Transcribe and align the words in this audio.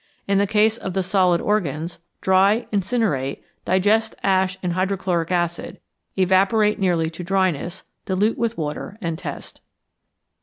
In 0.27 0.39
the 0.39 0.47
case 0.47 0.77
of 0.79 0.95
the 0.95 1.03
solid 1.03 1.41
organs, 1.41 1.99
dry, 2.21 2.65
incinerate, 2.73 3.43
digest 3.65 4.15
ash 4.23 4.57
in 4.63 4.71
hydrochloric 4.71 5.31
acid, 5.31 5.79
evaporate 6.17 6.79
nearly 6.79 7.11
to 7.11 7.23
dryness, 7.23 7.83
dilute 8.07 8.35
with 8.35 8.57
water, 8.57 8.97
and 8.99 9.15
test. 9.15 9.61